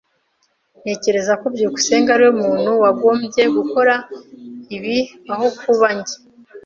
[0.81, 3.93] Ntekereza ko byukusenge ariwe muntu wagombye gukora
[4.75, 4.97] ibi
[5.33, 6.15] aho kuba njye.